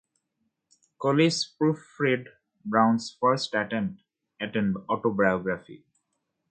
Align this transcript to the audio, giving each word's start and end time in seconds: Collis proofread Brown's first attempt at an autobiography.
Collis 0.99 1.53
proofread 1.61 2.29
Brown's 2.65 3.15
first 3.19 3.53
attempt 3.53 4.01
at 4.39 4.55
an 4.55 4.77
autobiography. 4.89 5.85